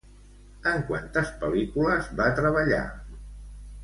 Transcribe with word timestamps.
En 0.69 0.79
quantes 0.85 1.29
pel·lícules 1.43 2.09
va 2.21 2.31
treballar? 2.39 2.81